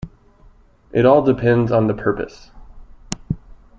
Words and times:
It 0.93 1.05
all 1.05 1.21
depends 1.21 1.71
on 1.71 1.85
the 1.85 1.93
purpose. 1.93 2.49